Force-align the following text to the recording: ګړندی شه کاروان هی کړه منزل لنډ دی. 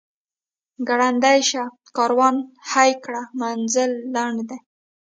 ګړندی 0.87 1.39
شه 1.49 1.63
کاروان 1.97 2.35
هی 2.71 2.91
کړه 3.03 3.21
منزل 3.41 3.91
لنډ 4.13 4.37
دی. 4.49 4.59